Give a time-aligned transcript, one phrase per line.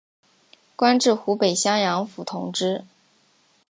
[0.75, 2.85] 官至湖北襄阳府同知。